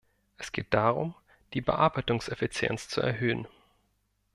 Es 0.39 0.51
geht 0.51 0.73
darum, 0.73 1.13
die 1.53 1.61
Bearbeitungseffizienz 1.61 2.87
zu 2.89 3.01
erhöhen. 3.01 3.47